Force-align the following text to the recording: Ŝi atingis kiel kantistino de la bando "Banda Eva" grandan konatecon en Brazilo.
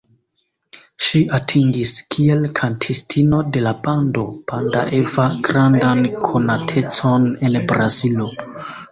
Ŝi 1.07 1.19
atingis 1.37 1.89
kiel 2.13 2.47
kantistino 2.59 3.41
de 3.57 3.61
la 3.65 3.73
bando 3.87 4.23
"Banda 4.51 4.81
Eva" 4.99 5.27
grandan 5.49 6.01
konatecon 6.29 7.29
en 7.51 7.59
Brazilo. 7.73 8.27